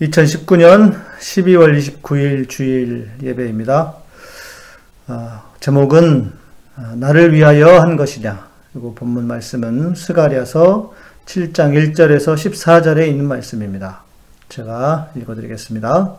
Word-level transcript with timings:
2019년 0.00 0.98
12월 1.18 1.76
29일 1.78 2.48
주일 2.48 3.10
예배입니다. 3.22 3.94
아, 5.08 5.42
제목은 5.60 6.32
아, 6.76 6.94
나를 6.96 7.34
위하여 7.34 7.78
한 7.80 7.96
것이냐. 7.96 8.48
그리고 8.72 8.94
본문 8.94 9.26
말씀은 9.26 9.94
스가리아서 9.94 10.94
7장 11.26 11.74
1절에서 11.94 12.34
14절에 12.34 13.08
있는 13.08 13.26
말씀입니다. 13.26 14.04
제가 14.48 15.10
읽어드리겠습니다. 15.16 16.14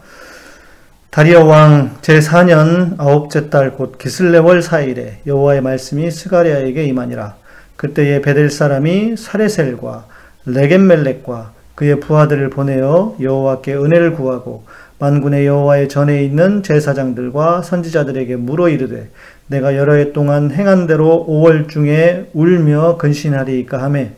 다리어 1.09 1.43
왕 1.43 1.98
제4년 2.02 3.00
아홉째 3.00 3.50
달 3.50 3.71
곧 3.71 3.98
기슬레월 3.98 4.61
4일에 4.61 5.25
여호와의 5.25 5.61
말씀이 5.61 6.11
스가리아에게 6.11 6.84
임하니라. 6.86 7.36
그때에 7.77 8.21
베델 8.21 8.52
사람이 8.52 9.18
사레셀과 9.18 10.05
레겐멜렉과 10.45 11.60
그의 11.82 12.00
부하들을 12.00 12.52
보내어 12.52 13.16
여호와께 13.20 13.73
은혜를 13.73 14.13
구하고 14.13 14.66
만군의 15.00 15.48
여호와의 15.48 15.89
전에 15.89 16.23
있는 16.23 16.62
제사장들과 16.62 17.63
선지자들에게 17.63 18.35
물어 18.35 18.70
이르되 18.70 19.09
내가 19.48 19.76
여러 19.76 19.95
해 19.95 20.13
동안 20.13 20.52
행한 20.52 20.86
대로 20.86 21.25
5월 21.27 21.67
중에 21.67 22.30
울며 22.34 22.98
근신하리이까 22.98 23.81
하매 23.81 24.12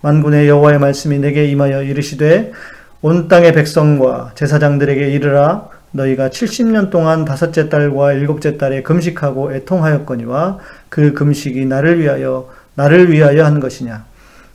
만군의 0.00 0.48
여호와의 0.48 0.78
말씀이 0.78 1.18
내게 1.18 1.44
임하여 1.44 1.82
이르시되 1.82 2.52
온 3.02 3.28
땅의 3.28 3.52
백성과 3.52 4.32
제사장들에게 4.34 5.10
이르라. 5.10 5.68
너희가 5.92 6.30
70년 6.30 6.88
동안 6.88 7.26
다섯째 7.26 7.68
달과 7.68 8.12
일곱째 8.12 8.56
달에 8.56 8.82
금식하고 8.82 9.52
애통하였거니와 9.52 10.58
그 10.88 11.12
금식이 11.12 11.66
나를 11.66 12.00
위하여 12.00 12.48
나를 12.76 13.10
위하여 13.10 13.44
한 13.44 13.58
것이냐 13.58 14.04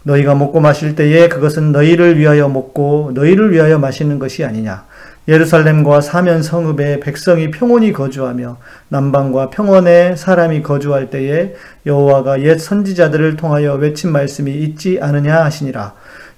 너희가 0.06 0.36
먹고 0.36 0.60
마실 0.60 0.96
때에 0.96 1.28
그것은 1.28 1.72
너희를 1.72 2.18
위하여 2.18 2.48
먹고 2.48 3.12
너희를 3.16 3.52
위하여 3.52 3.80
마시는 3.80 4.20
것이 4.20 4.46
아니냐. 4.46 4.86
예루살렘과 5.28 6.02
사면 6.02 6.44
성읍에 6.44 7.00
백성이 7.00 7.50
평온히 7.50 7.92
거주하며 7.92 8.58
남방과 8.90 9.50
평원에 9.50 10.16
사람이 10.16 10.62
거주할 10.62 11.10
때에 11.10 11.56
여호와가 11.88 12.44
옛 12.44 12.60
선지자들을 12.60 13.36
통하여 13.36 13.74
외친 13.74 14.12
말씀이 14.12 14.52
있지 14.54 15.00
않으냐 15.02 15.44
하시니라. 15.44 15.94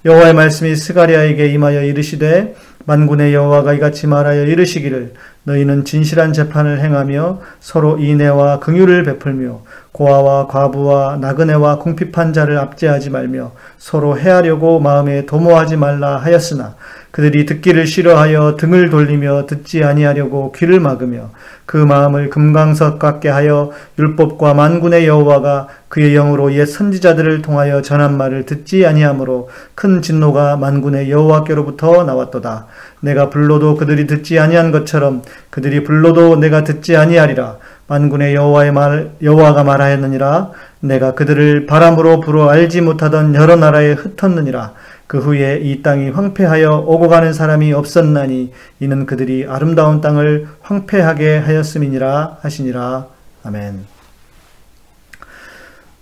여호와의 0.06 0.32
말씀이 0.32 0.74
스가리아에게 0.74 1.48
임하여 1.48 1.82
이르시되 1.82 2.54
만군의 2.86 3.34
여호와가 3.34 3.74
이같이 3.74 4.06
말하여 4.06 4.46
이르시기를 4.46 5.12
너희는 5.42 5.84
진실한 5.84 6.32
재판을 6.32 6.80
행하며 6.80 7.40
서로 7.60 7.98
인애와 7.98 8.60
긍휼을 8.60 9.02
베풀며 9.02 9.60
고아와 9.98 10.46
과부와 10.46 11.16
나그네와 11.16 11.78
궁핍한 11.78 12.32
자를 12.32 12.56
압제하지 12.56 13.10
말며 13.10 13.50
서로 13.78 14.16
해하려고 14.16 14.78
마음에 14.78 15.26
도모하지 15.26 15.76
말라 15.76 16.18
하였으나 16.18 16.76
그들이 17.10 17.46
듣기를 17.46 17.84
싫어하여 17.84 18.56
등을 18.56 18.90
돌리며 18.90 19.46
듣지 19.46 19.82
아니하려고 19.82 20.52
귀를 20.52 20.78
막으며 20.78 21.30
그 21.66 21.76
마음을 21.76 22.30
금강석 22.30 23.00
같게 23.00 23.28
하여 23.28 23.72
율법과 23.98 24.54
만군의 24.54 25.08
여호와가 25.08 25.66
그의 25.88 26.14
영으로 26.14 26.52
옛 26.52 26.66
선지자들을 26.66 27.42
통하여 27.42 27.82
전한 27.82 28.16
말을 28.16 28.46
듣지 28.46 28.86
아니하므로 28.86 29.48
큰 29.74 30.00
진노가 30.00 30.56
만군의 30.58 31.10
여호와께로부터 31.10 32.04
나왔도다. 32.04 32.66
내가 33.00 33.30
불러도 33.30 33.76
그들이 33.76 34.06
듣지 34.06 34.38
아니한 34.38 34.70
것처럼 34.70 35.22
그들이 35.50 35.82
불러도 35.82 36.36
내가 36.36 36.62
듣지 36.62 36.96
아니하리라. 36.96 37.56
만군의 37.88 38.34
여호와의 38.34 38.72
말 38.72 39.12
여호와가 39.22 39.64
말하였느니라. 39.64 40.52
내가 40.80 41.14
그들을 41.14 41.66
바람으로 41.66 42.20
불어 42.20 42.48
알지 42.48 42.82
못하던 42.82 43.34
여러 43.34 43.56
나라에 43.56 43.92
흩었느니라. 43.92 44.74
그 45.06 45.18
후에 45.18 45.60
이 45.62 45.82
땅이 45.82 46.10
황폐하여 46.10 46.84
오고 46.86 47.08
가는 47.08 47.32
사람이 47.32 47.72
없었나니 47.72 48.52
이는 48.80 49.06
그들이 49.06 49.46
아름다운 49.48 50.02
땅을 50.02 50.48
황폐하게 50.60 51.38
하였음이니라 51.38 52.38
하시니라. 52.42 53.06
아멘. 53.42 53.86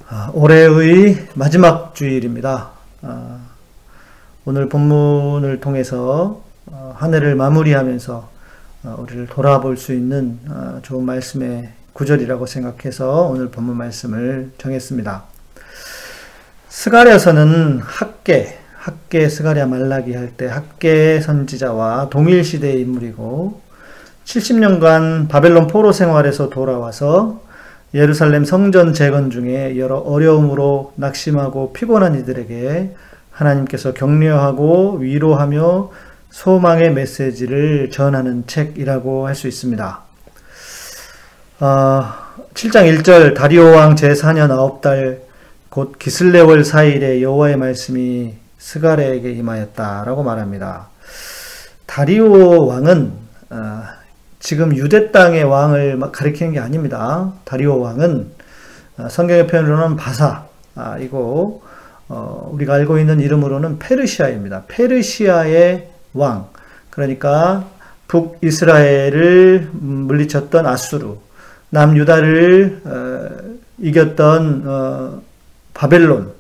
아, 0.08 0.30
올해의 0.34 1.28
마지막 1.34 1.94
주일입니다. 1.94 2.70
아, 3.02 3.38
오늘 4.44 4.68
본문을 4.68 5.60
통해서 5.60 6.42
어, 6.66 6.94
한 6.96 7.14
해를 7.14 7.36
마무리하면서 7.36 8.28
어, 8.84 8.96
우리를 9.00 9.26
돌아볼 9.28 9.76
수 9.76 9.92
있는 9.92 10.38
어, 10.48 10.80
좋은 10.82 11.04
말씀의 11.04 11.75
구절이라고 11.96 12.44
생각해서 12.44 13.22
오늘 13.22 13.48
본문 13.48 13.76
말씀을 13.76 14.50
정했습니다. 14.58 15.24
스가랴서는 16.68 17.80
학계, 17.80 18.58
학계 18.76 19.28
스가랴 19.30 19.66
말라기 19.66 20.14
할 20.14 20.32
때 20.36 20.46
학계 20.46 21.20
선지자와 21.22 22.10
동일 22.10 22.44
시대의 22.44 22.82
인물이고 22.82 23.62
70년간 24.26 25.28
바벨론 25.28 25.68
포로 25.68 25.92
생활에서 25.92 26.50
돌아와서 26.50 27.40
예루살렘 27.94 28.44
성전 28.44 28.92
재건 28.92 29.30
중에 29.30 29.78
여러 29.78 29.96
어려움으로 29.96 30.92
낙심하고 30.96 31.72
피곤한 31.72 32.18
이들에게 32.18 32.94
하나님께서 33.30 33.94
격려하고 33.94 34.98
위로하며 34.98 35.90
소망의 36.28 36.92
메시지를 36.92 37.90
전하는 37.90 38.46
책이라고 38.46 39.26
할 39.26 39.34
수 39.34 39.48
있습니다. 39.48 40.05
어, 41.58 42.04
7장 42.52 43.00
1절 43.00 43.34
다리오 43.34 43.70
왕 43.70 43.94
제4년 43.94 44.50
9달 44.50 45.20
곧 45.70 45.98
기슬레월 45.98 46.60
4일에 46.60 47.22
여호와의 47.22 47.56
말씀이 47.56 48.34
스가랴에게 48.58 49.32
임하였다라고 49.32 50.22
말합니다. 50.22 50.88
다리오 51.86 52.66
왕은 52.66 53.12
어, 53.48 53.82
지금 54.38 54.76
유대 54.76 55.10
땅의 55.10 55.44
왕을 55.44 55.98
가리키는 56.12 56.52
게 56.52 56.60
아닙니다. 56.60 57.32
다리오 57.44 57.80
왕은 57.80 58.30
어, 58.98 59.08
성경의 59.08 59.46
표현으로는 59.46 59.96
바사 59.96 60.44
아, 60.74 60.98
이고 60.98 61.62
어, 62.08 62.50
우리가 62.52 62.74
알고 62.74 62.98
있는 62.98 63.18
이름으로는 63.18 63.78
페르시아입니다. 63.78 64.64
페르시아의 64.68 65.88
왕 66.12 66.50
그러니까 66.90 67.64
북이스라엘을 68.08 69.70
물리쳤던 69.72 70.66
아수르 70.66 71.16
남유다를 71.76 72.80
어, 72.84 73.28
이겼던 73.78 74.62
어, 74.64 75.22
바벨론 75.74 76.32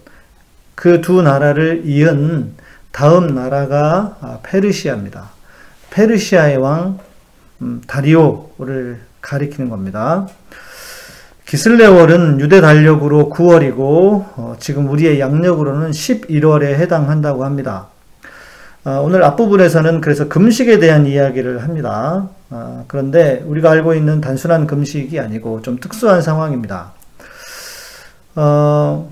그 0.74 1.00
두 1.02 1.20
나라를 1.20 1.82
이은 1.84 2.52
다음 2.90 3.34
나라가 3.34 4.16
아, 4.22 4.38
페르시아입니다. 4.42 5.30
페르시아의 5.90 6.56
왕 6.56 6.98
음, 7.60 7.82
다리오를 7.86 9.00
가리키는 9.20 9.68
겁니다. 9.68 10.26
기슬레월은 11.46 12.40
유대 12.40 12.60
달력으로 12.60 13.30
9월이고 13.30 13.78
어, 14.36 14.56
지금 14.58 14.88
우리의 14.88 15.20
양력으로는 15.20 15.90
11월에 15.90 16.64
해당한다고 16.64 17.44
합니다. 17.44 17.88
어, 18.84 19.00
오늘 19.02 19.22
앞부분에서는 19.24 20.00
그래서 20.00 20.28
금식에 20.28 20.78
대한 20.78 21.06
이야기를 21.06 21.62
합니다. 21.62 22.28
어, 22.50 22.84
그런데 22.88 23.42
우리가 23.46 23.70
알고 23.70 23.94
있는 23.94 24.20
단순한 24.20 24.66
금식이 24.66 25.18
아니고 25.18 25.62
좀 25.62 25.78
특수한 25.78 26.22
상황입니다. 26.22 26.92
어, 28.36 29.10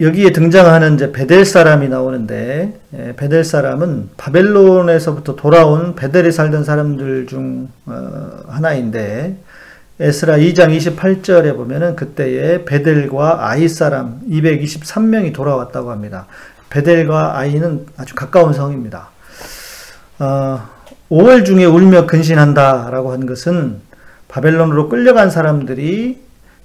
여기에 0.00 0.30
등장하는 0.30 0.94
이제 0.94 1.10
베델 1.10 1.44
사람이 1.44 1.88
나오는데 1.88 2.78
예, 2.96 3.14
베델 3.16 3.42
사람은 3.42 4.10
바벨론에서부터 4.16 5.34
돌아온 5.34 5.96
베델에 5.96 6.30
살던 6.30 6.62
사람들 6.62 7.26
중 7.26 7.68
어, 7.86 8.44
하나인데 8.46 9.36
에스라 10.00 10.36
2장 10.36 10.76
28절에 10.76 11.56
보면은 11.56 11.96
그때에 11.96 12.64
베델과 12.64 13.48
아이 13.48 13.68
사람 13.68 14.20
223명이 14.30 15.34
돌아왔다고 15.34 15.90
합니다. 15.90 16.28
베델과 16.70 17.36
아이는 17.36 17.86
아주 17.96 18.14
가까운 18.14 18.52
성입니다. 18.52 19.10
어, 20.18 20.60
5월 21.10 21.44
중에 21.44 21.64
울며 21.64 22.06
근신한다라고 22.06 23.12
한 23.12 23.24
것은 23.26 23.80
바벨론으로 24.26 24.88
끌려간 24.88 25.30
사람들이 25.30 26.20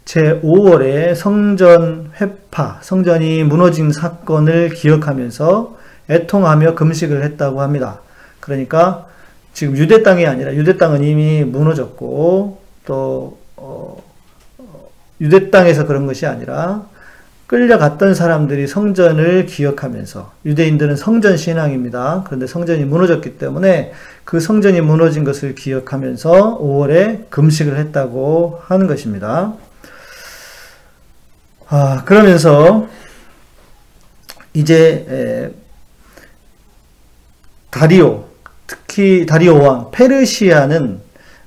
제5월에 0.06 1.16
성전 1.16 2.12
회파, 2.20 2.80
성전이 2.82 3.44
무너진 3.44 3.92
사건을 3.92 4.70
기억하면서 4.70 5.78
애통하며 6.10 6.76
금식을 6.76 7.24
했다고 7.24 7.62
합니다. 7.62 8.02
그러니까 8.40 9.08
지금 9.54 9.78
유대 9.78 10.04
땅이 10.04 10.26
아니라 10.26 10.54
유대 10.56 10.78
땅은 10.78 11.04
이미 11.04 11.44
무너졌고 11.44 12.62
또 12.86 13.38
어, 13.56 14.04
어, 14.58 14.90
유대 15.22 15.50
땅에서 15.52 15.86
그런 15.86 16.06
것이 16.06 16.26
아니라 16.26 16.86
끌려갔던 17.54 18.16
사람들이 18.16 18.66
성전을 18.66 19.46
기억하면서 19.46 20.32
유대인들은 20.44 20.96
성전 20.96 21.38
신앙입니다. 21.38 22.24
그런데 22.26 22.48
성전이 22.48 22.84
무너졌기 22.86 23.38
때문에 23.38 23.94
그 24.26 24.40
성전이 24.40 24.82
무너진 24.82 25.24
것을 25.24 25.54
기억하면서 25.54 26.58
5월에 26.60 27.30
금식을 27.30 27.78
했다고 27.78 28.60
하는 28.66 28.88
것입니다. 28.88 29.54
아, 31.68 32.02
그러면서 32.06 32.88
이제 34.56 35.54
다리오, 37.70 38.26
특히 38.66 39.28
다리오 39.28 39.62
왕, 39.62 39.92
페르시아는 39.92 41.02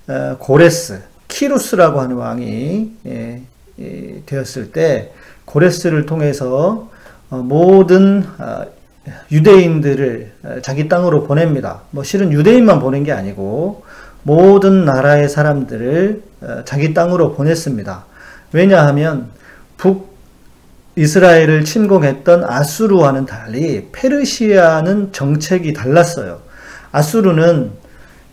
어, 0.06 0.36
고레스, 0.38 1.02
키루스라고 1.26 2.00
하는 2.00 2.14
왕이 2.14 2.92
되었을 4.26 4.70
때 4.70 5.10
고레스를 5.46 6.04
통해서 6.06 6.90
어, 7.30 7.36
모든 7.36 8.24
어, 8.38 8.66
유대인들을 9.32 10.32
어, 10.44 10.56
자기 10.62 10.88
땅으로 10.88 11.24
보냅니다. 11.24 11.82
뭐 11.90 12.04
실은 12.04 12.32
유대인만 12.32 12.80
보낸 12.80 13.02
게 13.02 13.12
아니고 13.12 13.84
모든 14.22 14.84
나라의 14.84 15.28
사람들을 15.28 16.22
어, 16.42 16.62
자기 16.64 16.92
땅으로 16.92 17.32
보냈습니다. 17.32 18.04
왜냐하면 18.52 19.30
북 19.76 20.14
이스라엘을 20.96 21.64
침공했던 21.64 22.44
아수르와는 22.44 23.26
달리 23.26 23.88
페르시아는 23.92 25.12
정책이 25.12 25.74
달랐어요. 25.74 26.40
아수르는 26.90 27.70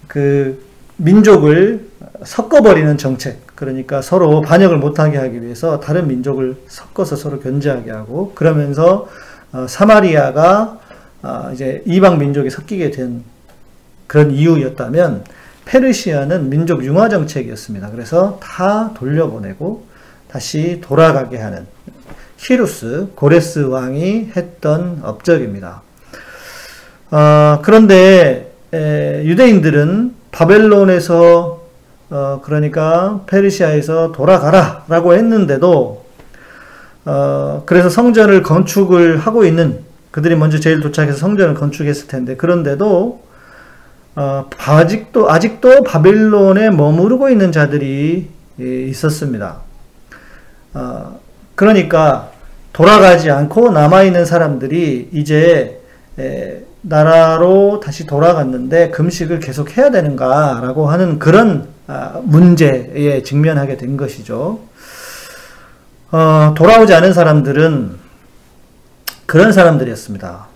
그 0.08 0.64
민족을 0.96 1.88
섞어버리는 2.24 2.98
정책, 2.98 3.46
그러니까 3.64 4.02
서로 4.02 4.42
반역을 4.42 4.78
못하게 4.78 5.18
하기 5.18 5.42
위해서 5.42 5.80
다른 5.80 6.08
민족을 6.08 6.58
섞어서 6.68 7.16
서로 7.16 7.40
견제하게 7.40 7.92
하고 7.92 8.34
그러면서 8.36 9.08
어, 9.54 9.66
사마리아가 9.68 10.80
어, 11.22 11.50
이제 11.54 11.82
이방 11.86 12.20
민족이 12.20 12.50
섞이게 12.50 12.92
된 12.92 13.24
그런 14.08 14.32
이유였다면 14.32 15.24
페르시아는 15.66 16.50
민족 16.50 16.84
융화 16.84 17.08
정책이었습니다. 17.08 17.92
그래서 17.92 18.38
다 18.42 18.92
돌려보내고 18.94 19.86
다시 20.30 20.82
돌아가게 20.82 21.38
하는 21.38 21.66
히루스 22.38 23.12
고레스 23.16 23.60
왕이 23.60 24.32
했던 24.36 25.00
업적입니다. 25.04 25.82
어, 27.12 27.60
그런데 27.62 28.52
에, 28.74 29.24
유대인들은 29.24 30.16
바벨론에서 30.32 31.63
어, 32.14 32.42
그러니까 32.44 33.22
페르시아에서 33.26 34.12
돌아가라 34.12 34.84
라고 34.88 35.16
했는데도 35.16 36.06
어, 37.06 37.64
그래서 37.66 37.90
성전을 37.90 38.44
건축을 38.44 39.18
하고 39.18 39.44
있는 39.46 39.80
그들이 40.12 40.36
먼저 40.36 40.60
제일 40.60 40.80
도착해서 40.80 41.18
성전을 41.18 41.56
건축했을 41.56 42.08
텐데 42.08 42.36
그런데도 42.36 43.24
어, 44.16 44.46
아직도 44.60 45.32
아직도 45.32 45.82
바벨론에 45.82 46.70
머무르고 46.70 47.32
있는 47.32 47.52
자들이 47.52 48.30
예, 48.60 48.84
있었습니다. 48.84 49.62
어, 50.76 51.20
그러니까 51.56 52.30
돌아가지 52.74 53.32
않고 53.32 53.72
남아 53.72 54.04
있는 54.04 54.26
사람들이 54.26 55.10
이제 55.14 55.82
에, 56.20 56.64
나라로 56.82 57.80
다시 57.80 58.06
돌아갔는데 58.06 58.92
금식을 58.92 59.40
계속 59.40 59.76
해야 59.76 59.90
되는가라고 59.90 60.86
하는 60.86 61.18
그런 61.18 61.73
아, 61.73 61.73
문제에 62.24 63.24
직면하게 63.24 63.78
된 63.78 63.98
것이죠. 63.98 64.60
어, 66.12 66.54
돌아오지 66.56 66.94
않은 66.94 67.14
사람들은 67.14 67.98
그런 69.26 69.52
사람들이었습니다. 69.52 70.48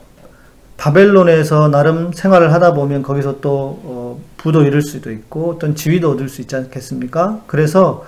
바벨론에서 0.78 1.70
나름 1.70 2.12
생활을 2.14 2.54
하다 2.54 2.74
보면 2.74 3.02
거기서 3.02 3.42
또 3.42 3.80
어, 3.84 4.20
부도 4.38 4.62
이룰 4.62 4.84
수도 4.84 5.12
있고 5.12 5.54
어떤 5.56 5.76
지위도 5.76 6.12
얻을 6.12 6.30
수 6.30 6.42
있지 6.42 6.56
않겠습니까? 6.56 7.42
그래서 7.48 8.06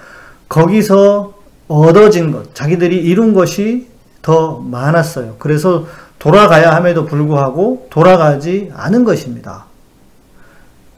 거기서 0.47 1.33
얻어진 1.67 2.31
것, 2.31 2.53
자기들이 2.53 2.97
이룬 2.97 3.33
것이 3.33 3.87
더 4.21 4.59
많았어요. 4.59 5.35
그래서 5.39 5.87
돌아가야 6.19 6.75
함에도 6.75 7.05
불구하고 7.05 7.87
돌아가지 7.89 8.71
않은 8.75 9.03
것입니다. 9.03 9.65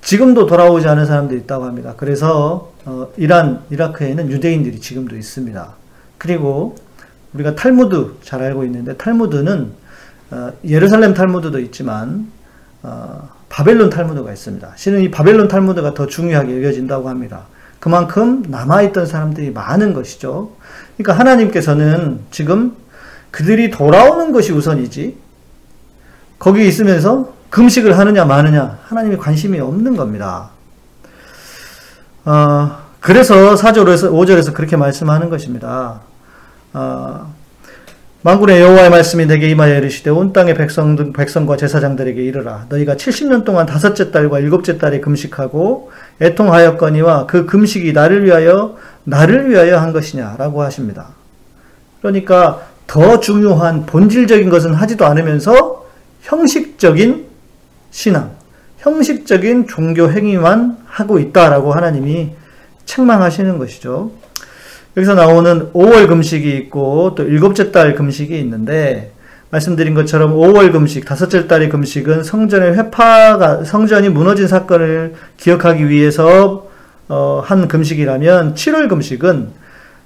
지금도 0.01 0.45
돌아오지 0.45 0.87
않은 0.87 1.05
사람들이 1.05 1.41
있다고 1.41 1.65
합니다. 1.65 1.93
그래서 1.95 2.71
어, 2.85 3.07
이란, 3.17 3.61
이라크에는 3.69 4.29
유대인들이 4.31 4.79
지금도 4.79 5.15
있습니다. 5.15 5.73
그리고 6.17 6.75
우리가 7.33 7.55
탈무드 7.55 8.15
잘 8.23 8.41
알고 8.41 8.63
있는데 8.65 8.97
탈무드는 8.97 9.71
어, 10.31 10.51
예루살렘 10.65 11.13
탈무드도 11.13 11.59
있지만 11.59 12.31
어, 12.83 13.29
바벨론 13.49 13.89
탈무드가 13.89 14.31
있습니다. 14.31 14.73
실은 14.75 15.01
이 15.01 15.11
바벨론 15.11 15.47
탈무드가 15.47 15.93
더 15.93 16.07
중요하게 16.07 16.57
여겨진다고 16.57 17.09
합니다. 17.09 17.45
그만큼 17.79 18.43
남아있던 18.47 19.05
사람들이 19.05 19.51
많은 19.51 19.93
것이죠. 19.93 20.51
그러니까 20.97 21.19
하나님께서는 21.19 22.21
지금 22.31 22.75
그들이 23.31 23.71
돌아오는 23.71 24.31
것이 24.31 24.51
우선이지 24.51 25.17
거기 26.37 26.67
있으면서 26.67 27.33
금식을 27.51 27.97
하느냐 27.97 28.25
마느냐 28.25 28.79
하나님이 28.85 29.17
관심이 29.17 29.59
없는 29.59 29.95
겁니다. 29.95 30.49
어, 32.25 32.77
그래서 32.99 33.55
4절에서 33.55 34.11
5절에서 34.11 34.53
그렇게 34.53 34.77
말씀하는 34.77 35.29
것입니다. 35.29 36.01
어, 36.73 37.31
만군의 38.23 38.61
여호와의 38.61 38.89
말씀이 38.91 39.25
내게 39.25 39.49
임하여 39.49 39.77
이르시되 39.77 40.11
온 40.11 40.31
땅의 40.31 40.53
백성 40.53 41.11
백성과 41.11 41.57
제사장들에게 41.57 42.21
이르라 42.21 42.67
너희가 42.69 42.93
70년 42.93 43.43
동안 43.43 43.65
다섯째 43.65 44.11
달과 44.11 44.39
일곱째 44.39 44.77
달에 44.77 44.99
금식하고 44.99 45.91
애통하였거니와 46.21 47.25
그 47.25 47.47
금식이 47.47 47.93
나를 47.93 48.23
위하여 48.23 48.77
나를 49.03 49.49
위하여 49.49 49.79
한 49.79 49.91
것이냐라고 49.91 50.61
하십니다. 50.61 51.07
그러니까 51.99 52.61
더 52.85 53.19
중요한 53.19 53.87
본질적인 53.87 54.49
것은 54.49 54.75
하지도 54.75 55.05
않으면서 55.05 55.87
형식적인 56.21 57.30
신앙, 57.91 58.31
형식적인 58.79 59.67
종교 59.67 60.09
행위만 60.09 60.77
하고 60.87 61.19
있다라고 61.19 61.73
하나님이 61.73 62.31
책망하시는 62.85 63.57
것이죠. 63.59 64.11
여기서 64.97 65.13
나오는 65.15 65.71
5월 65.73 66.07
금식이 66.07 66.49
있고 66.57 67.13
또 67.15 67.23
일곱째 67.23 67.71
달 67.71 67.95
금식이 67.95 68.37
있는데 68.39 69.11
말씀드린 69.51 69.93
것처럼 69.93 70.33
5월 70.33 70.71
금식, 70.71 71.05
다섯째 71.05 71.47
달의 71.47 71.69
금식은 71.69 72.23
성전의 72.23 72.77
회파가 72.77 73.63
성전이 73.63 74.09
무너진 74.09 74.47
사건을 74.47 75.13
기억하기 75.37 75.89
위해서 75.89 76.67
어, 77.09 77.43
한 77.45 77.67
금식이라면 77.67 78.55
7월 78.55 78.89
금식은 78.89 79.49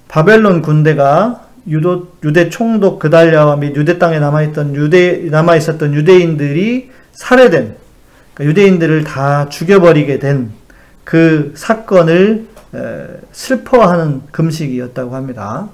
바벨론 0.08 0.62
군대가 0.62 1.46
유도, 1.68 2.08
유대 2.24 2.48
총독 2.48 2.98
그달랴와 2.98 3.56
및 3.56 3.76
유대 3.76 3.98
땅에 3.98 4.18
남아있던 4.18 4.74
유대 4.74 5.28
남아 5.30 5.56
있었던 5.56 5.94
유대인들이 5.94 6.90
살해된 7.16 7.76
그러니까 8.34 8.44
유대인들을 8.50 9.04
다 9.04 9.48
죽여버리게 9.48 10.18
된 10.18 10.66
그 11.06 11.52
사건을 11.54 12.48
슬퍼하는 13.30 14.22
금식이었다고 14.32 15.14
합니다. 15.14 15.68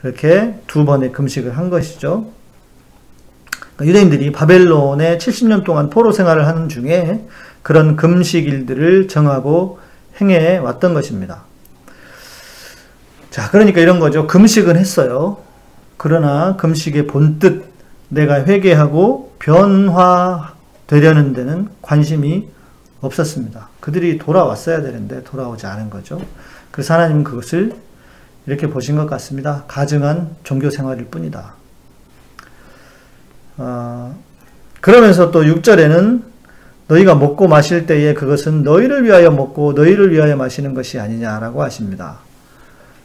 그렇게 0.00 0.54
두 0.66 0.86
번의 0.86 1.12
금식을 1.12 1.58
한 1.58 1.68
것이죠. 1.68 2.30
그러니까 3.76 3.84
유대인들이 3.84 4.32
바벨론에 4.32 5.18
70년 5.18 5.64
동안 5.64 5.90
포로 5.90 6.12
생활을 6.12 6.46
하는 6.46 6.70
중에 6.70 7.26
그런 7.60 7.94
금식일들을 7.94 9.06
정하고 9.08 9.80
행해 10.18 10.56
왔던 10.56 10.94
것입니다. 10.94 11.44
자, 13.28 13.50
그러니까 13.50 13.82
이런 13.82 14.00
거죠. 14.00 14.26
금식은 14.26 14.78
했어요. 14.78 15.36
그러나 15.98 16.56
금식의 16.56 17.06
본뜻, 17.06 17.66
내가 18.08 18.44
회개하고 18.46 19.34
변화 19.38 20.54
되려는 20.90 21.32
데는 21.32 21.68
관심이 21.82 22.48
없었습니다. 23.00 23.68
그들이 23.78 24.18
돌아왔어야 24.18 24.82
되는데 24.82 25.22
돌아오지 25.22 25.64
않은 25.66 25.88
거죠. 25.88 26.20
그래서 26.72 26.94
하나님은 26.94 27.22
그것을 27.22 27.76
이렇게 28.46 28.68
보신 28.68 28.96
것 28.96 29.06
같습니다. 29.06 29.62
가증한 29.68 30.34
종교 30.42 30.68
생활일 30.68 31.04
뿐이다. 31.04 31.54
어, 33.58 34.18
그러면서 34.80 35.30
또 35.30 35.44
6절에는 35.44 36.24
너희가 36.88 37.14
먹고 37.14 37.46
마실 37.46 37.86
때에 37.86 38.12
그것은 38.12 38.64
너희를 38.64 39.04
위하여 39.04 39.30
먹고 39.30 39.74
너희를 39.74 40.12
위하여 40.12 40.34
마시는 40.34 40.74
것이 40.74 40.98
아니냐라고 40.98 41.62
하십니다. 41.62 42.18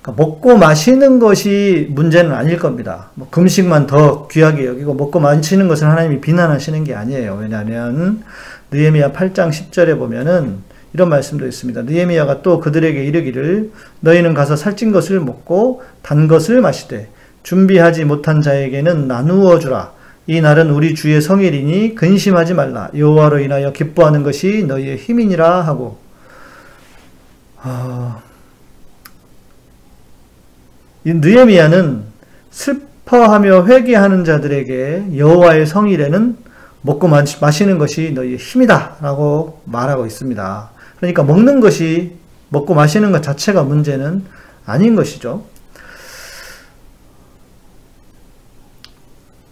그러니까 0.06 0.24
먹고 0.24 0.58
마시는 0.58 1.18
것이 1.18 1.88
문제는 1.90 2.32
아닐 2.32 2.60
겁니다. 2.60 3.10
뭐 3.16 3.28
금식만 3.32 3.88
더 3.88 4.28
귀하게 4.28 4.68
여기고 4.68 4.94
먹고 4.94 5.20
마시는 5.20 5.68
것을 5.68 5.90
하나님이 5.90 6.22
비난하시는 6.22 6.84
게 6.84 6.94
아니에요. 6.94 7.40
왜냐하면 7.42 8.24
느헤미야 8.70 9.14
8장 9.14 9.50
10절에 9.50 9.98
보면은 9.98 10.60
이런 10.94 11.10
말씀도 11.10 11.48
있습니다. 11.48 11.82
느헤미야가 11.82 12.44
또 12.44 12.60
그들에게 12.60 13.04
이르기를 13.04 13.72
너희는 14.02 14.36
가서 14.36 14.56
살찐 14.56 14.92
것을 14.92 15.20
먹고 15.20 15.82
단 16.04 16.28
것을 16.28 16.62
마시되 16.62 17.10
준비하지 17.42 18.06
못한 18.06 18.42
자에게는 18.42 19.08
나누어 19.08 19.58
주라. 19.58 19.92
이 20.28 20.40
날은 20.40 20.70
우리 20.70 20.94
주의 20.94 21.20
성일이니 21.20 21.96
근심하지 21.96 22.54
말라. 22.54 22.90
여호와로 22.96 23.40
인하여 23.40 23.72
기뻐하는 23.72 24.22
것이 24.22 24.66
너희의 24.68 24.98
힘이니라 24.98 25.62
하고 25.62 25.98
어... 27.64 28.35
이 31.06 31.14
느헤미야는 31.14 32.04
슬퍼하며 32.50 33.68
회개하는 33.68 34.26
자들에게 34.26 35.18
여호와의 35.18 35.68
성일에는 35.68 36.38
먹고 36.82 37.08
마시는 37.08 37.78
것이 37.78 38.12
너희의 38.12 38.38
힘이다. 38.38 38.98
라고 39.02 39.62
말하고 39.66 40.06
있습니다. 40.06 40.70
그러니까 40.98 41.24
먹는 41.24 41.60
것이, 41.60 42.16
먹고 42.50 42.74
마시는 42.74 43.12
것 43.12 43.22
자체가 43.22 43.64
문제는 43.64 44.24
아닌 44.66 44.96
것이죠. 44.96 45.46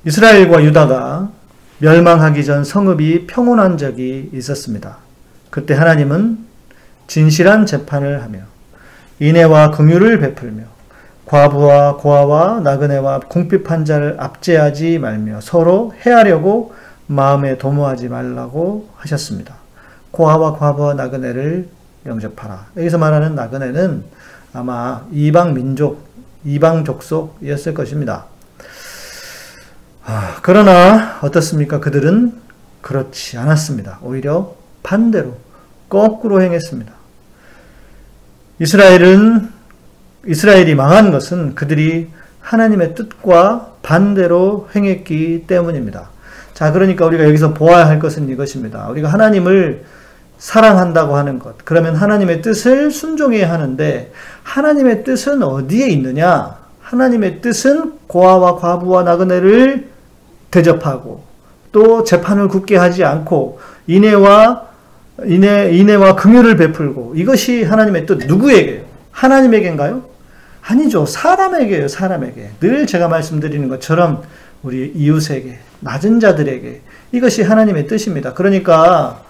이스라엘과 0.06 0.64
유다가 0.64 1.32
멸망하기 1.80 2.44
전 2.46 2.64
성읍이 2.64 3.28
평온한 3.28 3.78
적이 3.78 4.30
있었습니다. 4.34 4.98
그때 5.50 5.76
하나님은 5.76 6.40
진실한 7.08 7.66
재판을 7.66 8.24
하며 8.24 8.40
인애와 9.20 9.72
긍휼을 9.72 10.20
베풀며 10.20 10.73
과부와 11.34 11.98
고아와 11.98 12.60
나그네와 12.60 13.22
궁핍한 13.22 13.86
자를 13.86 14.18
압제하지 14.20 15.00
말며 15.00 15.42
서로 15.42 15.92
해하려고 16.06 16.76
마음에 17.08 17.58
도모하지 17.58 18.08
말라고 18.10 18.90
하셨습니다. 18.98 19.56
고아와 20.12 20.60
과부와 20.60 20.94
나그네를 20.94 21.70
영접하라. 22.06 22.68
여기서 22.78 23.00
말하는 23.00 23.34
나그네는 23.34 24.04
아마 24.54 25.08
이방 25.12 25.56
민족, 25.56 26.06
이방 26.46 26.86
족속이었을 26.86 27.74
것입니다. 27.74 28.26
아, 30.06 30.38
그러나 30.44 31.18
어떻습니까? 31.24 31.80
그들은 31.80 32.34
그렇지 32.82 33.40
않았습니다. 33.40 33.98
오히려 34.04 34.54
반대로 34.84 35.38
거꾸로 35.90 36.44
행했습니다. 36.44 36.94
이스라엘은 38.60 39.53
이스라엘이 40.26 40.76
망한 40.76 41.12
것은 41.12 41.56
그들이 41.56 42.10
하나님의 42.40 42.96
뜻과 42.96 43.74
반대로 43.82 44.68
행했기 44.76 45.46
때문입니다. 45.48 46.10
자, 46.54 46.72
그러니까 46.72 47.06
우리가 47.06 47.26
여기서 47.26 47.54
보아야 47.54 47.88
할 47.88 48.00
것은 48.00 48.30
이것입니다. 48.30 48.88
우리가 48.90 49.10
하나님을 49.10 49.84
사랑한다고 50.38 51.16
하는 51.16 51.40
것. 51.40 51.56
그러면 51.64 51.96
하나님의 51.96 52.42
뜻을 52.42 52.92
순종해야 52.92 53.52
하는데 53.52 54.12
하나님의 54.44 55.04
뜻은 55.04 55.42
어디에 55.42 55.88
있느냐? 55.90 56.58
하나님의 56.82 57.42
뜻은 57.42 57.94
고아와 58.08 58.58
과부와 58.58 59.04
나그네를 59.04 59.88
대접하고 60.52 61.24
또 61.72 62.04
재판을 62.04 62.48
굳게 62.50 62.78
하지 62.78 63.04
않고 63.04 63.60
인애와 63.88 64.68
인애 65.26 65.72
인애와 65.72 66.16
긍휼을 66.16 66.58
베풀고 66.58 67.14
이것이 67.16 67.64
하나님의 67.64 68.06
뜻 68.06 68.26
누구에게요? 68.28 68.84
하나님에게인가요? 69.12 70.13
아니죠. 70.66 71.06
사람에게요. 71.06 71.88
사람에게. 71.88 72.52
늘 72.60 72.88
제가 72.88 73.08
말씀드리는 73.08 73.68
것처럼 73.68 74.24
우리 74.64 74.92
이웃에게 74.96 75.60
낮은 75.82 76.20
자들에게 76.20 76.82
이것이 77.12 77.44
하나님의 77.44 77.88
뜻입니다. 77.88 78.34
그러니까 78.34 79.22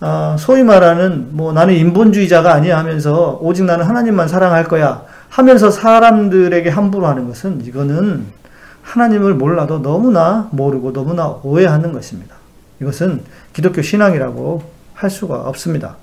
어, 0.00 0.36
소위 0.38 0.62
말하는 0.62 1.28
뭐 1.32 1.52
나는 1.52 1.74
인본주의자가 1.74 2.54
아니야 2.54 2.78
하면서 2.78 3.38
오직 3.42 3.64
나는 3.64 3.84
하나님만 3.84 4.28
사랑할 4.28 4.64
거야 4.64 5.02
하면서 5.28 5.70
사람들에게 5.70 6.70
함부로 6.70 7.06
하는 7.06 7.28
것은 7.28 7.62
이거는 7.66 8.24
하나님을 8.82 9.34
몰라도 9.34 9.82
너무나 9.82 10.48
모르고 10.52 10.94
너무나 10.94 11.38
오해하는 11.42 11.92
것입니다. 11.92 12.36
이것은 12.80 13.22
기독교 13.52 13.82
신앙이라고 13.82 14.62
할 14.94 15.10
수가 15.10 15.42
없습니다. 15.42 15.96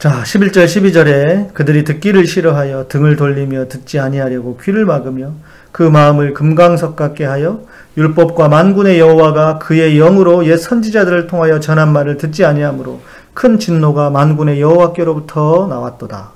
자, 0.00 0.22
11절 0.22 0.64
12절에 0.64 1.52
그들이 1.52 1.84
듣기를 1.84 2.26
싫어하여 2.26 2.88
등을 2.88 3.16
돌리며 3.16 3.68
듣지 3.68 4.00
아니하려고 4.00 4.56
귀를 4.56 4.86
막으며 4.86 5.32
그 5.72 5.82
마음을 5.82 6.32
금강석 6.32 6.96
같게 6.96 7.26
하여 7.26 7.66
율법과 7.98 8.48
만군의 8.48 8.98
여호와가 8.98 9.58
그의 9.58 9.98
영으로 9.98 10.46
옛 10.46 10.56
선지자들을 10.56 11.26
통하여 11.26 11.60
전한 11.60 11.92
말을 11.92 12.16
듣지 12.16 12.46
아니하므로 12.46 13.02
큰 13.34 13.58
진노가 13.58 14.08
만군의 14.08 14.58
여호와께로부터 14.62 15.66
나왔도다. 15.68 16.30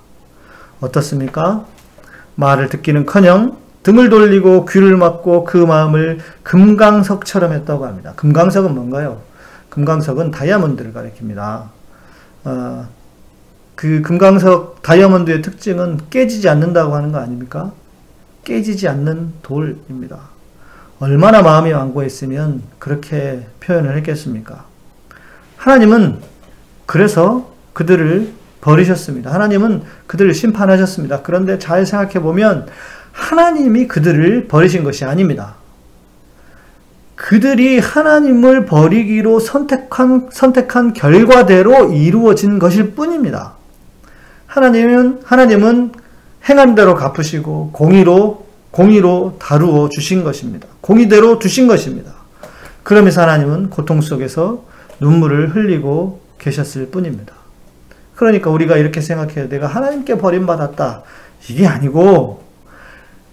어떻습니까? 0.83 1.64
말을 2.35 2.68
듣기는커녕 2.68 3.56
등을 3.83 4.11
돌리고 4.11 4.66
귀를 4.66 4.99
막고 4.99 5.44
그 5.44 5.56
마음을 5.56 6.18
금강석처럼 6.42 7.54
했다고 7.54 7.87
합니다. 7.87 8.12
금강석은 8.16 8.75
뭔가요? 8.75 9.23
금강석은 9.71 10.33
다이아몬드를 10.33 10.92
가리킵니다. 10.92 11.62
어, 12.44 12.88
그 13.75 14.02
금강석 14.02 14.83
다이아몬드의 14.83 15.43
특징은 15.43 15.99
깨지지 16.11 16.49
않는다고 16.49 16.95
하는 16.95 17.12
거 17.12 17.19
아닙니까? 17.19 17.73
깨지지 18.45 18.88
않는 18.88 19.33
돌입니다. 19.43 20.19
얼마나 21.00 21.43
마음이 21.43 21.73
완고했으면 21.73 22.62
그렇게 22.78 23.47
표현을 23.61 23.97
했겠습니까? 23.99 24.64
하나님은 25.57 26.21
그래서 26.87 27.52
그들을 27.73 28.33
버리셨습니다. 28.61 29.33
하나님은 29.33 29.83
그들을 30.07 30.33
심판하셨습니다. 30.33 31.23
그런데 31.23 31.59
잘 31.59 31.85
생각해 31.85 32.21
보면 32.21 32.66
하나님이 33.12 33.88
그들을 33.88 34.49
버리신 34.49 34.85
것이 34.85 35.04
아닙니다. 35.04 35.57
그들이 37.14 37.78
하나님을 37.78 38.66
버리기로 38.66 39.40
선택한, 39.40 40.28
선택한 40.33 40.93
결과대로 40.93 41.93
이루어진 41.93 42.59
것일 42.59 42.95
뿐입니다. 42.95 43.54
하나님은, 44.55 45.23
하나님은 45.25 45.93
행한 46.49 46.77
대로 46.77 46.95
갚으시고 46.95 47.71
공의로 47.73 48.47
공의로 48.71 49.37
다루어 49.41 49.89
주신 49.89 50.23
것입니다. 50.23 50.69
공의대로 50.81 51.41
두신 51.41 51.67
것입니다. 51.67 52.13
그러면서 52.85 53.23
하나님은 53.23 53.71
고통 53.71 54.01
속에서 54.01 54.65
눈물을 55.01 55.55
흘리고 55.55 56.21
계셨을 56.39 56.89
뿐입니다. 56.91 57.35
그러니까 58.15 58.51
우리가 58.51 58.77
이렇게 58.77 59.01
생각해요. 59.01 59.49
내가 59.49 59.67
하나님께 59.67 60.19
버림받았다. 60.19 61.03
이게 61.49 61.67
아니고 61.67 62.45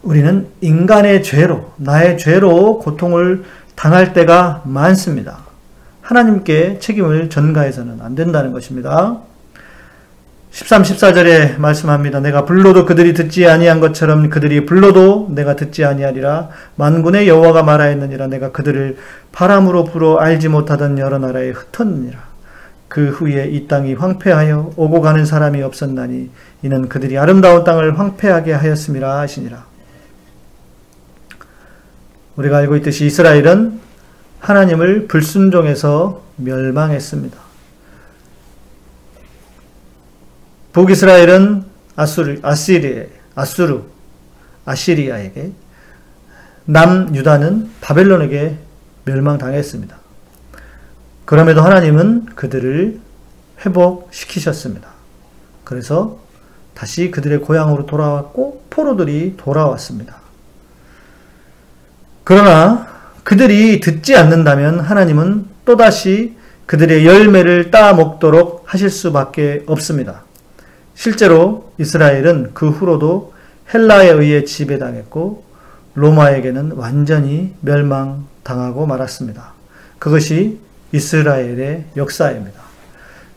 우리는 0.01 0.47
인간의 0.61 1.21
죄로, 1.21 1.71
나의 1.77 2.17
죄로 2.17 2.79
고통을 2.79 3.43
당할 3.75 4.13
때가 4.13 4.63
많습니다. 4.65 5.39
하나님께 6.01 6.79
책임을 6.79 7.29
전가해서는 7.29 8.01
안 8.01 8.15
된다는 8.15 8.53
것입니다. 8.53 9.19
13, 10.51 10.83
14절에 10.83 11.57
말씀합니다. 11.59 12.19
내가 12.19 12.43
불러도 12.43 12.85
그들이 12.85 13.13
듣지 13.13 13.47
아니한 13.47 13.79
것처럼 13.79 14.29
그들이 14.29 14.65
불러도 14.65 15.29
내가 15.33 15.55
듣지 15.55 15.85
아니하리라. 15.85 16.49
만군의 16.75 17.29
여호와가 17.29 17.63
말하였느니라. 17.63 18.27
내가 18.27 18.51
그들을 18.51 18.97
바람으로 19.31 19.85
불어 19.85 20.17
알지 20.17 20.49
못하던 20.49 20.99
여러 20.99 21.19
나라에 21.19 21.51
흩었느니라. 21.51 22.19
그 22.89 23.07
후에 23.07 23.47
이 23.47 23.69
땅이 23.69 23.93
황폐하여 23.93 24.73
오고 24.75 24.99
가는 24.99 25.25
사람이 25.25 25.63
없었나니 25.63 26.29
이는 26.63 26.89
그들이 26.89 27.17
아름다운 27.17 27.63
땅을 27.63 27.97
황폐하게 27.97 28.51
하였음이라 28.51 29.19
하시니라. 29.19 29.63
우리가 32.35 32.57
알고 32.57 32.75
있듯이 32.77 33.05
이스라엘은 33.05 33.79
하나님을 34.41 35.07
불순종해서 35.07 36.21
멸망했습니다. 36.35 37.50
북이스라엘은 40.73 41.65
아수르, 41.95 42.39
아시리, 42.41 43.09
아수르, 43.35 43.83
아시리아에게, 44.65 45.51
남유다는 46.65 47.71
바벨론에게 47.81 48.57
멸망당했습니다. 49.05 49.97
그럼에도 51.25 51.61
하나님은 51.61 52.25
그들을 52.35 52.99
회복시키셨습니다. 53.65 54.89
그래서 55.63 56.19
다시 56.73 57.11
그들의 57.11 57.39
고향으로 57.41 57.85
돌아왔고 57.85 58.63
포로들이 58.69 59.35
돌아왔습니다. 59.37 60.15
그러나 62.23 62.87
그들이 63.23 63.79
듣지 63.79 64.15
않는다면 64.15 64.79
하나님은 64.79 65.45
또다시 65.65 66.35
그들의 66.65 67.05
열매를 67.05 67.71
따 67.71 67.93
먹도록 67.93 68.63
하실 68.65 68.89
수밖에 68.89 69.63
없습니다. 69.67 70.23
실제로 70.95 71.71
이스라엘은 71.77 72.51
그 72.53 72.69
후로도 72.69 73.33
헬라에 73.73 74.09
의해 74.09 74.43
지배당했고 74.43 75.43
로마에게는 75.93 76.73
완전히 76.73 77.53
멸망당하고 77.61 78.85
말았습니다. 78.85 79.53
그것이 79.99 80.59
이스라엘의 80.91 81.85
역사입니다. 81.95 82.61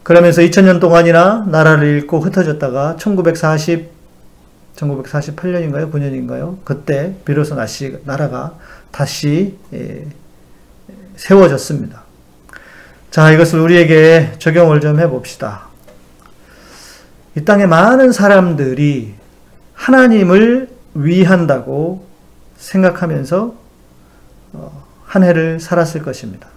그러면서 0.03 0.43
2000년 0.43 0.81
동안이나 0.81 1.47
나라를 1.49 1.89
잃고 1.89 2.21
흩어졌다가 2.21 2.97
1940, 2.97 3.89
1948년인가요? 4.77 5.91
9년인가요? 5.91 6.59
그때 6.65 7.15
비로소 7.25 7.57
다시, 7.57 7.97
나라가 8.05 8.59
다시 8.91 9.57
예, 9.73 10.07
세워졌습니다. 11.17 12.03
자, 13.11 13.31
이것을 13.31 13.61
우리에게 13.61 14.33
적용을 14.39 14.81
좀 14.81 15.01
해봅시다. 15.01 15.69
이 17.37 17.45
땅에 17.45 17.67
많은 17.67 18.13
사람들이 18.13 19.15
하나님을 19.75 20.69
위한다고 20.95 22.07
생각하면서 22.57 23.55
어, 24.53 24.85
한 25.05 25.25
해를 25.25 25.59
살았을 25.59 26.03
것입니다. 26.03 26.49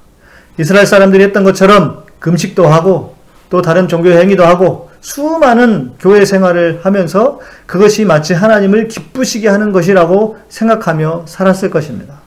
이스라엘 0.60 0.86
사람들이 0.86 1.24
했던 1.24 1.44
것처럼 1.44 2.06
금식도 2.20 2.68
하고 2.68 3.16
또 3.50 3.62
다른 3.62 3.88
종교 3.88 4.10
행위도 4.12 4.46
하고 4.46 4.90
수많은 5.02 5.94
교회 6.00 6.26
생활을 6.26 6.82
하면서 6.84 7.40
그것이 7.66 8.06
마치 8.06 8.34
하나님을 8.34 8.88
기쁘시게 8.88 9.48
하는 9.48 9.72
것이라고 9.72 10.38
생각하며 10.50 11.26
살았을 11.28 11.70
것입니다. 11.70 12.22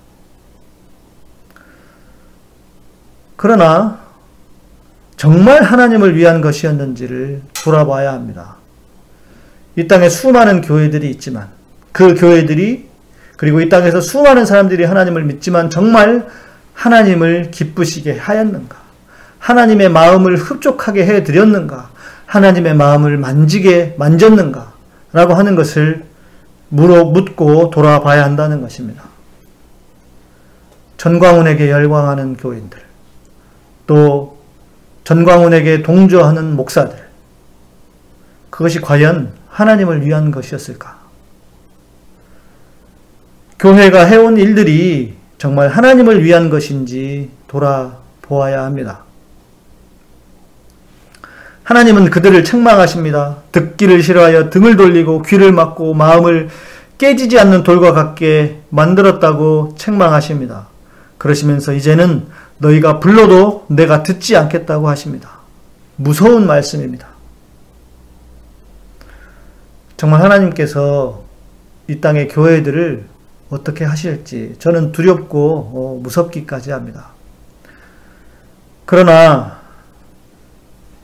그러나 3.36 3.98
정말 5.20 5.62
하나님을 5.62 6.16
위한 6.16 6.40
것이었는지를 6.40 7.42
돌아봐야 7.62 8.14
합니다. 8.14 8.56
이 9.76 9.86
땅에 9.86 10.08
수많은 10.08 10.62
교회들이 10.62 11.10
있지만 11.10 11.48
그 11.92 12.14
교회들이 12.14 12.88
그리고 13.36 13.60
이 13.60 13.68
땅에서 13.68 14.00
수많은 14.00 14.46
사람들이 14.46 14.84
하나님을 14.84 15.24
믿지만 15.24 15.68
정말 15.68 16.26
하나님을 16.72 17.50
기쁘시게 17.50 18.16
하였는가? 18.16 18.78
하나님의 19.38 19.90
마음을 19.90 20.36
흡족하게 20.38 21.04
해 21.04 21.22
드렸는가? 21.22 21.90
하나님의 22.24 22.74
마음을 22.74 23.18
만지게 23.18 23.96
만졌는가? 23.98 24.72
라고 25.12 25.34
하는 25.34 25.54
것을 25.54 26.06
물어 26.70 27.04
묻고 27.04 27.68
돌아봐야 27.68 28.24
한다는 28.24 28.62
것입니다. 28.62 29.02
전광훈에게 30.96 31.70
열광하는 31.70 32.38
교인들, 32.38 32.80
또 33.86 34.39
전광훈에게 35.04 35.82
동조하는 35.82 36.56
목사들, 36.56 36.96
그것이 38.50 38.80
과연 38.80 39.32
하나님을 39.48 40.04
위한 40.04 40.30
것이었을까? 40.30 40.98
교회가 43.58 44.04
해온 44.04 44.38
일들이 44.38 45.14
정말 45.36 45.68
하나님을 45.68 46.24
위한 46.24 46.50
것인지 46.50 47.30
돌아보아야 47.48 48.64
합니다. 48.64 49.04
하나님은 51.64 52.10
그들을 52.10 52.42
책망하십니다. 52.42 53.36
듣기를 53.52 54.02
싫어하여 54.02 54.50
등을 54.50 54.76
돌리고 54.76 55.22
귀를 55.22 55.52
막고 55.52 55.94
마음을 55.94 56.48
깨지지 56.98 57.38
않는 57.38 57.62
돌과 57.62 57.92
같게 57.92 58.60
만들었다고 58.70 59.76
책망하십니다. 59.78 60.66
그러시면서 61.16 61.72
이제는 61.72 62.26
너희가 62.60 63.00
불러도 63.00 63.66
내가 63.68 64.02
듣지 64.02 64.36
않겠다고 64.36 64.88
하십니다. 64.88 65.40
무서운 65.96 66.46
말씀입니다. 66.46 67.08
정말 69.96 70.22
하나님께서 70.22 71.24
이 71.88 72.00
땅의 72.00 72.28
교회들을 72.28 73.04
어떻게 73.50 73.84
하실지 73.84 74.56
저는 74.58 74.92
두렵고 74.92 75.72
어, 75.74 76.00
무섭기까지 76.02 76.70
합니다. 76.70 77.08
그러나 78.86 79.60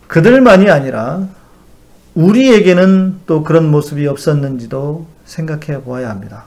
그들만이 0.06 0.70
아니라 0.70 1.26
우리에게는 2.14 3.20
또 3.26 3.42
그런 3.42 3.70
모습이 3.70 4.06
없었는지도 4.06 5.06
생각해 5.24 5.82
보아야 5.82 6.08
합니다. 6.08 6.44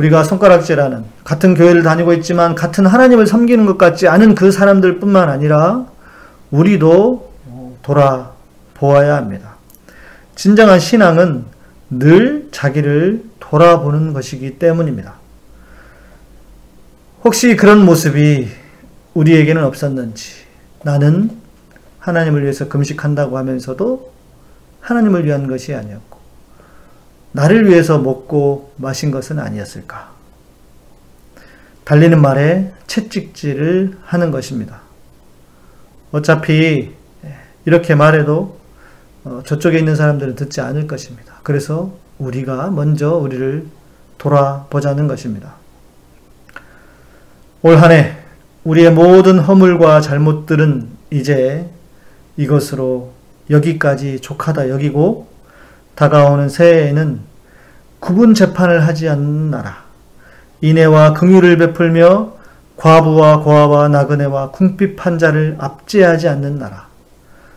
우리가 0.00 0.24
손가락질하는 0.24 1.04
같은 1.24 1.54
교회를 1.54 1.82
다니고 1.82 2.14
있지만 2.14 2.54
같은 2.54 2.86
하나님을 2.86 3.26
섬기는 3.26 3.66
것 3.66 3.76
같지 3.76 4.08
않은 4.08 4.34
그 4.34 4.50
사람들 4.50 4.98
뿐만 4.98 5.28
아니라 5.28 5.86
우리도 6.50 7.30
돌아보아야 7.82 9.16
합니다. 9.16 9.56
진정한 10.34 10.80
신앙은 10.80 11.44
늘 11.90 12.48
자기를 12.50 13.24
돌아보는 13.40 14.14
것이기 14.14 14.58
때문입니다. 14.58 15.14
혹시 17.22 17.54
그런 17.56 17.84
모습이 17.84 18.48
우리에게는 19.12 19.62
없었는지 19.64 20.32
나는 20.82 21.30
하나님을 21.98 22.42
위해서 22.42 22.68
금식한다고 22.68 23.36
하면서도 23.36 24.12
하나님을 24.80 25.26
위한 25.26 25.46
것이 25.46 25.74
아니었고 25.74 26.09
나를 27.32 27.68
위해서 27.68 27.98
먹고 27.98 28.72
마신 28.76 29.10
것은 29.10 29.38
아니었을까? 29.38 30.10
달리는 31.84 32.20
말에 32.20 32.72
채찍질을 32.86 33.98
하는 34.04 34.30
것입니다. 34.30 34.80
어차피 36.12 36.92
이렇게 37.64 37.94
말해도 37.94 38.58
어, 39.24 39.42
저쪽에 39.44 39.78
있는 39.78 39.96
사람들은 39.96 40.34
듣지 40.34 40.60
않을 40.60 40.86
것입니다. 40.86 41.34
그래서 41.42 41.92
우리가 42.18 42.70
먼저 42.70 43.14
우리를 43.16 43.66
돌아보자는 44.18 45.08
것입니다. 45.08 45.54
올 47.62 47.76
한 47.76 47.92
해 47.92 48.16
우리의 48.64 48.92
모든 48.92 49.38
허물과 49.38 50.00
잘못들은 50.00 50.88
이제 51.10 51.68
이것으로 52.36 53.12
여기까지 53.50 54.20
족하다 54.20 54.68
여기고 54.70 55.28
다가오는 56.00 56.48
새해에는 56.48 57.20
구분 57.98 58.32
재판을 58.32 58.86
하지 58.86 59.06
않는 59.10 59.50
나라, 59.50 59.84
인애와 60.62 61.12
긍휼을 61.12 61.58
베풀며 61.58 62.32
과부와 62.78 63.40
고아와 63.40 63.88
나그네와 63.88 64.50
궁핍 64.50 64.96
환자를 64.98 65.56
압제하지 65.58 66.26
않는 66.28 66.58
나라, 66.58 66.86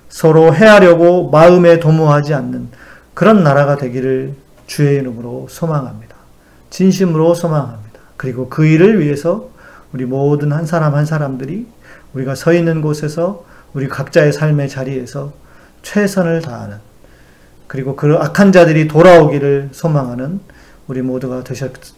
서로 0.09 0.53
해하려고 0.53 1.29
마음에 1.29 1.79
도모하지 1.79 2.33
않는 2.33 2.67
그런 3.13 3.45
나라가 3.45 3.77
되기를 3.77 4.33
주의 4.67 4.97
이름으로 4.97 5.47
소망합니다. 5.49 6.13
진심으로 6.69 7.35
소망합니다. 7.35 8.01
그리고 8.17 8.49
그 8.49 8.65
일을 8.65 8.99
위해서 8.99 9.51
우리 9.93 10.03
모든 10.03 10.51
한 10.51 10.65
사람 10.65 10.95
한 10.95 11.05
사람들이 11.05 11.65
우리가 12.13 12.35
서 12.35 12.51
있는 12.51 12.81
곳에서 12.81 13.45
우리 13.73 13.87
각자의 13.87 14.33
삶의 14.33 14.67
자리에서 14.67 15.31
최선을 15.83 16.41
다하는 16.41 16.92
그리고 17.73 17.95
그 17.95 18.15
악한 18.17 18.51
자들이 18.51 18.87
돌아오기를 18.87 19.69
소망하는 19.71 20.41
우리 20.85 21.01
모두가 21.01 21.43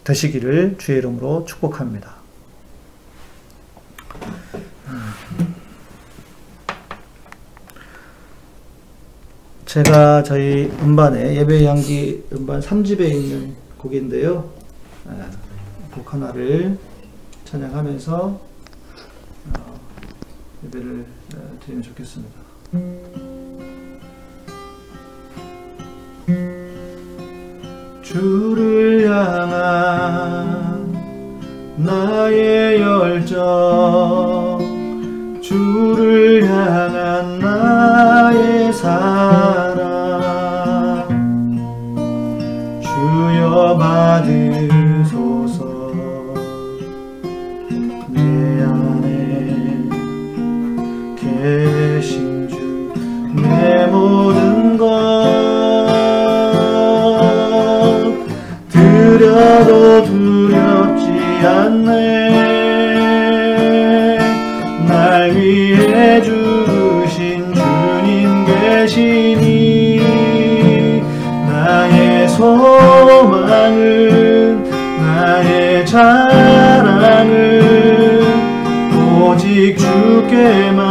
되시기를 0.04 0.76
주의 0.78 0.96
이름으로 0.96 1.44
축복합니다. 1.44 2.14
제가 9.66 10.22
저희 10.22 10.72
음반에 10.80 11.36
예배 11.36 11.66
향기 11.66 12.24
음반 12.32 12.60
3집에 12.60 13.00
있는 13.10 13.54
곡인데요. 13.76 14.50
아, 15.06 15.30
곡 15.92 16.14
하나를 16.14 16.78
찬양하면서 17.44 18.40
어, 19.58 19.80
예배를 20.64 21.04
어, 21.34 21.58
드리면 21.60 21.82
좋겠습니다. 21.82 23.35
주를 28.16 29.06
향한 29.10 30.90
나의 31.76 32.80
열정 32.80 34.58
주를 35.42 36.42
향한 36.48 36.95
않네. 61.46 62.26
날 64.88 65.30
위해 65.32 66.20
주신 66.22 67.52
주님 67.54 68.44
계시니 68.44 70.00
나의 71.48 72.28
소망은 72.28 73.74
나의 75.00 75.86
자랑은 75.86 77.26
오직 79.22 79.76
주께만 79.78 80.85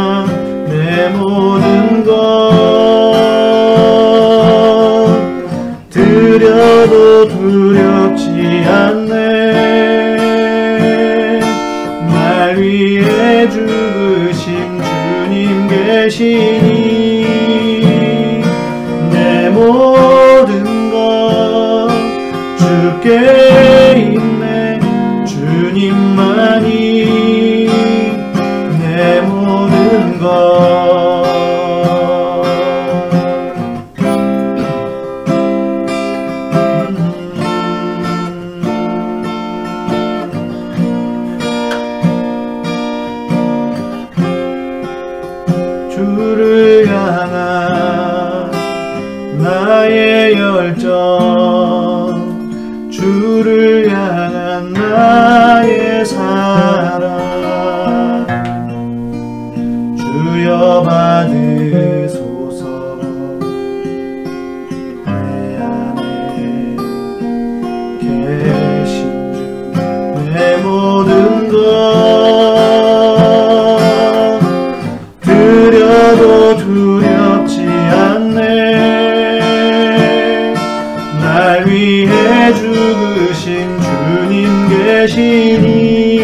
하시니 85.06 86.18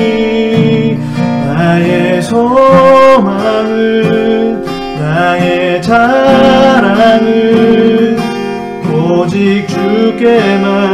나의 1.47 2.21
소망은 2.21 3.71
나의 4.99 5.81
자랑은 5.81 7.21
오직 8.93 9.69
주께만 9.69 10.92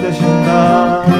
되신다 0.00 1.19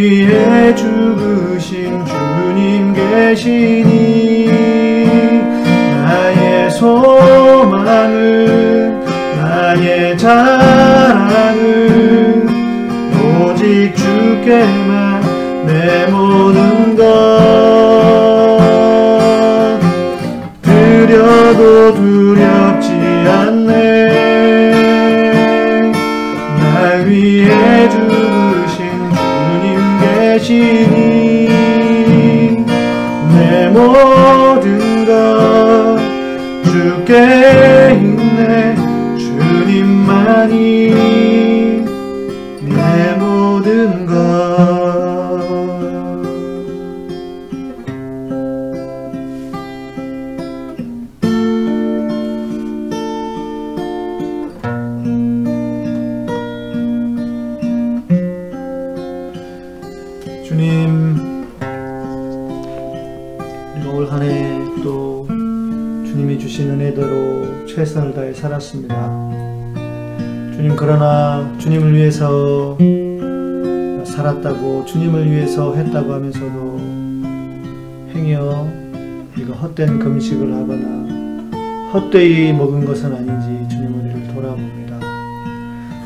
위해 0.00 0.74
죽으신 0.74 2.06
주님 2.06 2.94
계시니 2.94 4.46
나의 6.02 6.70
소망은 6.70 8.14
나의 9.36 10.16
자랑은 10.16 11.60
오직 13.44 13.94
주께만 13.94 15.66
내 15.66 16.06
모든 16.06 16.69
살았습니다. 68.60 68.94
주님 70.54 70.76
그러나 70.76 71.50
주님을 71.58 71.94
위해서 71.94 72.76
살았다고 74.04 74.84
주님을 74.84 75.30
위해서 75.30 75.74
했다고 75.74 76.12
하면서도 76.12 76.78
행여 78.14 78.68
우리가 79.34 79.54
헛된 79.54 79.98
금식을 79.98 80.54
하거나 80.54 81.90
헛되이 81.92 82.52
먹은 82.52 82.84
것은 82.84 83.14
아닌지 83.14 83.74
주님 83.74 83.98
우리를 83.98 84.34
돌아봅니다. 84.34 85.00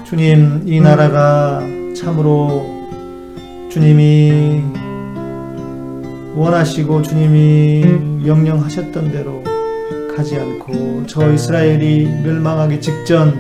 주님 0.05 0.63
이 0.67 0.81
나라가 0.81 1.61
참으로 1.97 2.65
주님이 3.71 4.63
원하시고 6.37 7.03
주님이 7.03 7.85
명령하셨던 8.25 9.11
대로 9.13 9.44
가지 10.17 10.37
않고 10.37 11.07
저 11.07 11.33
이스라엘이 11.33 12.23
멸망하기 12.23 12.81
직전 12.81 13.35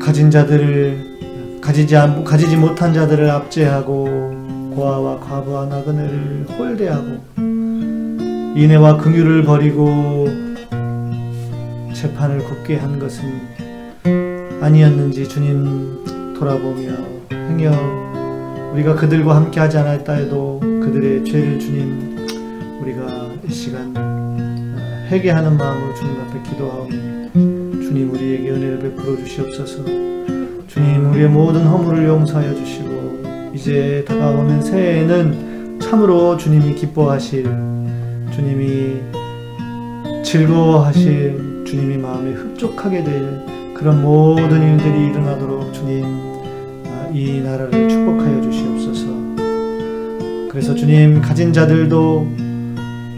가진 0.00 0.30
자들을 0.30 1.60
가지지 1.60 1.96
않, 1.96 2.24
가지지 2.24 2.56
못한 2.56 2.94
자들을 2.94 3.28
압제하고 3.28 4.72
고아와 4.74 5.18
과부와 5.18 5.66
나그네를 5.66 6.46
홀대하고 6.56 7.18
인애와 8.56 8.96
긍휼을 8.98 9.44
버리고 9.44 10.28
재판을 11.92 12.38
굽게 12.38 12.76
한 12.76 12.98
것은 12.98 13.24
아니었는지 14.60 15.28
주님 15.28 16.34
돌아보며 16.38 16.92
행여 17.32 18.72
우리가 18.72 18.94
그들과 18.94 19.34
함께 19.36 19.58
하지 19.58 19.76
않았다 19.78 20.12
해도 20.12 20.60
그들의 20.60 21.24
죄를 21.24 21.58
주님 21.58 22.16
우리가 22.80 23.28
이 23.46 23.52
시간 23.52 23.92
어, 23.96 24.07
회개하는 25.08 25.56
마음으로 25.56 25.94
주님 25.94 26.20
앞에 26.20 26.42
기도하오니 26.42 26.92
주님 27.82 28.10
우리에게 28.12 28.50
은혜를 28.50 28.78
베풀어 28.80 29.16
주시옵소서 29.16 29.84
주님 30.66 31.10
우리의 31.10 31.28
모든 31.28 31.66
허물을 31.66 32.06
용서하여 32.06 32.54
주시고 32.54 33.52
이제 33.54 34.04
다가오는 34.06 34.62
새해에는 34.62 35.80
참으로 35.80 36.36
주님이 36.36 36.74
기뻐하실 36.74 37.44
주님이 38.32 39.00
즐거워하실 40.22 41.64
주님의 41.66 41.98
마음에 41.98 42.32
흡족하게 42.32 43.02
될 43.02 43.74
그런 43.74 44.02
모든 44.02 44.62
일들이 44.62 45.06
일어나도록 45.06 45.72
주님 45.72 46.04
아, 46.86 47.08
이 47.12 47.40
나라를 47.40 47.88
축복하여 47.88 48.42
주시옵소서. 48.42 49.06
그래서 50.50 50.74
주님 50.74 51.22
가진 51.22 51.52
자들도 51.52 52.47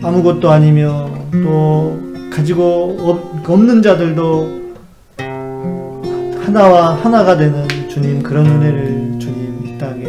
아무것도 0.02 0.50
아니며 0.50 1.10
또 1.42 1.98
가지고 2.32 2.96
없는 3.46 3.82
자들도 3.82 4.60
하나와 6.44 6.94
하나가 6.94 7.36
되는 7.36 7.68
주님 7.88 8.22
그런 8.22 8.46
은혜를 8.46 9.18
주님 9.18 9.62
이 9.64 9.78
땅에 9.78 10.04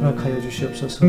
허락하여 0.00 0.40
주시옵소서. 0.40 1.06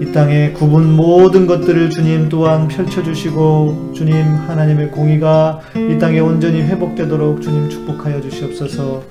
이 0.00 0.12
땅에 0.12 0.52
굽은 0.52 0.94
모든 0.94 1.46
것들을 1.46 1.88
주님 1.88 2.28
또한 2.28 2.68
펼쳐주시고 2.68 3.92
주님 3.94 4.14
하나님의 4.14 4.90
공의가 4.90 5.60
이 5.74 5.98
땅에 5.98 6.20
온전히 6.20 6.60
회복되도록 6.60 7.40
주님 7.40 7.70
축복하여 7.70 8.20
주시옵소서 8.20 9.02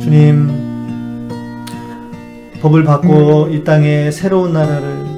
주님 0.00 1.28
법을 2.60 2.82
받고 2.82 3.50
이 3.52 3.62
땅에 3.62 4.10
새로운 4.10 4.52
나라를 4.52 5.11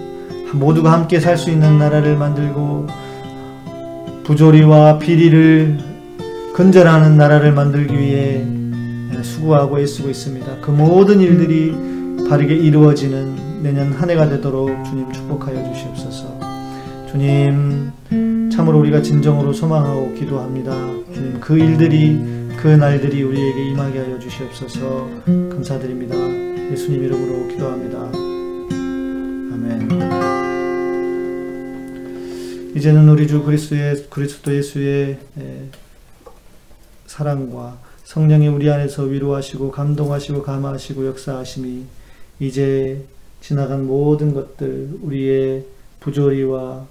모두가 0.55 0.93
함께 0.93 1.21
살 1.21 1.37
수 1.37 1.51
있는 1.51 1.79
나라를 1.79 2.17
만들고 2.17 2.87
부조리와 4.25 4.99
비리를 4.99 5.79
근절하는 6.55 7.17
나라를 7.17 7.53
만들기 7.53 7.99
위해 7.99 8.45
수고하고 9.23 9.79
애쓰고 9.81 10.09
있습니다. 10.11 10.61
그 10.61 10.71
모든 10.71 11.21
일들이 11.21 11.75
바르게 12.29 12.55
이루어지는 12.55 13.63
내년 13.63 13.93
한 13.93 14.11
해가 14.11 14.29
되도록 14.29 14.85
주님 14.85 15.11
축복하여 15.13 15.73
주시옵소서. 15.73 16.39
주님, 17.11 17.91
참으로 18.51 18.79
우리가 18.81 19.03
진정으로 19.03 19.53
소망하고 19.53 20.15
기도합니다. 20.15 20.73
주님, 21.13 21.39
그 21.41 21.59
일들이, 21.59 22.21
그 22.57 22.69
날들이 22.69 23.23
우리에게 23.23 23.71
임하게 23.71 23.99
하여 24.01 24.19
주시옵소서. 24.19 25.09
감사드립니다. 25.25 26.15
예수님 26.73 27.05
이름으로 27.05 27.49
기도합니다. 27.49 27.99
아멘. 29.55 30.44
이제는 32.75 33.09
우리 33.09 33.29
주 33.29 33.45
그리스도의, 33.45 34.07
그리스도 34.11 34.53
예수의 34.53 35.19
사랑과 37.07 37.79
성령이 38.03 38.49
우리 38.49 38.69
안에서 38.69 39.05
위로하시고 39.05 39.71
감동하시고 39.71 40.43
감화하시고 40.43 41.07
역사하심이 41.07 41.85
이제 42.41 43.05
지나간 43.41 43.87
모든 43.87 44.35
것들 44.35 44.99
우리의 45.03 45.65
부조리와 46.01 46.87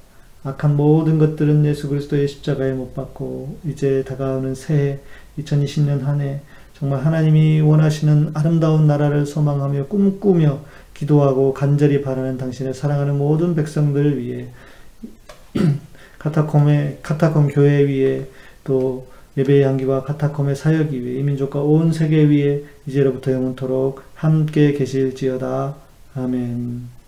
악한 0.46 0.78
모든 0.78 1.20
것들은 1.20 1.66
예수 1.66 1.90
그리스도의 1.90 2.30
십자가에 2.30 2.72
못 2.74 2.94
박고 2.94 3.58
이제 3.66 4.04
다가오는 4.08 4.56
새해 4.56 5.00
2020년 5.38 6.02
한 6.04 6.22
해 6.22 6.42
정말 6.78 7.06
하나님이 7.06 7.62
원하시는 7.62 8.32
아름다운 8.34 8.88
나라를 8.88 9.26
소망하며 9.26 9.88
꿈꾸며 9.88 10.62
기도하고 10.94 11.54
간절히 11.54 12.02
바라는 12.02 12.38
당신의 12.38 12.74
사랑하는 12.74 13.18
모든 13.18 13.56
백성들을 13.56 14.18
위해 14.18 14.48
카타콤의 16.20 17.00
카타콤 17.02 17.48
교회 17.50 17.84
위에 17.84 18.28
또 18.64 19.08
예배의 19.38 19.64
향기와 19.64 20.04
카타콤의 20.04 20.56
사역이 20.56 21.04
위해 21.04 21.20
이민족과 21.20 21.62
온 21.62 21.92
세계 21.92 22.24
위에 22.24 22.64
이제로부터 22.86 23.32
영원토록 23.32 24.04
함께 24.16 24.74
계실지어다. 24.74 25.76
아멘. 26.16 27.03